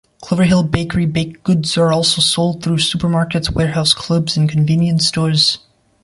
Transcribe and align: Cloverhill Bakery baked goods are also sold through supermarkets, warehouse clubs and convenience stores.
Cloverhill 0.19 0.63
Bakery 0.63 1.05
baked 1.05 1.43
goods 1.43 1.77
are 1.77 1.93
also 1.93 2.23
sold 2.23 2.63
through 2.63 2.77
supermarkets, 2.77 3.51
warehouse 3.51 3.93
clubs 3.93 4.35
and 4.35 4.49
convenience 4.49 5.05
stores. 5.05 5.59